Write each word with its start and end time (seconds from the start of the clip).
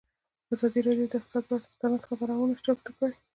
ازادي 0.53 0.79
راډیو 0.87 1.09
د 1.09 1.13
اقتصاد 1.19 1.43
پر 1.47 1.53
اړه 1.55 1.67
مستند 1.71 2.03
خپرونه 2.05 2.53
چمتو 2.65 2.91
کړې. 2.97 3.15